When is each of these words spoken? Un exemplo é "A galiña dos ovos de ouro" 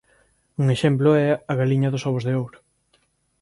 Un 0.61 0.65
exemplo 0.75 1.09
é 1.25 1.27
"A 1.51 1.53
galiña 1.61 1.91
dos 1.93 2.05
ovos 2.09 2.23
de 2.25 2.33
ouro" 2.41 2.59